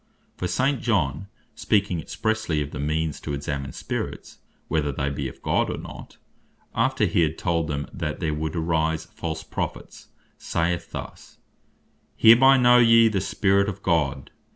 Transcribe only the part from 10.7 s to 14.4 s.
thus, "Hereby know ye the Spirit of God.